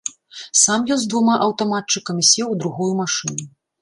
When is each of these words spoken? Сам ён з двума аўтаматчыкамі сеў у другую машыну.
Сам 0.61 0.87
ён 0.95 0.99
з 1.03 1.11
двума 1.11 1.35
аўтаматчыкамі 1.47 2.27
сеў 2.31 2.47
у 2.55 2.59
другую 2.65 2.93
машыну. 3.03 3.43